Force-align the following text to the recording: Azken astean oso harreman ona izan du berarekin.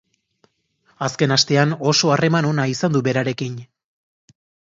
Azken 1.07 1.33
astean 1.35 1.75
oso 1.91 2.09
harreman 2.15 2.49
ona 2.53 2.67
izan 2.73 2.97
du 2.97 3.05
berarekin. 3.09 3.61